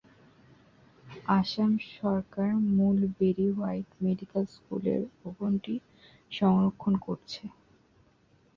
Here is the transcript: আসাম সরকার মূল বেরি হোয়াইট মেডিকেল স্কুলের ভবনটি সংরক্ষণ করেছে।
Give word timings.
আসাম 1.35 1.71
সরকার 1.93 2.47
মূল 2.71 2.97
বেরি 3.17 3.47
হোয়াইট 3.55 3.87
মেডিকেল 4.03 4.43
স্কুলের 4.55 5.01
ভবনটি 5.19 5.73
সংরক্ষণ 6.31 6.93
করেছে। 7.05 7.43